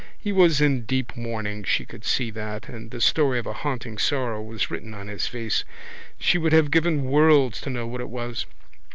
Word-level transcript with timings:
He 0.17 0.31
was 0.31 0.61
in 0.61 0.85
deep 0.85 1.15
mourning, 1.15 1.63
she 1.63 1.85
could 1.85 2.03
see 2.05 2.31
that, 2.31 2.67
and 2.67 2.89
the 2.89 2.99
story 2.99 3.37
of 3.37 3.45
a 3.45 3.53
haunting 3.53 3.99
sorrow 3.99 4.41
was 4.41 4.71
written 4.71 4.95
on 4.95 5.07
his 5.07 5.27
face. 5.27 5.63
She 6.19 6.39
would 6.39 6.53
have 6.53 6.71
given 6.71 7.03
worlds 7.03 7.61
to 7.61 7.69
know 7.69 7.85
what 7.85 8.01
it 8.01 8.09
was. 8.09 8.47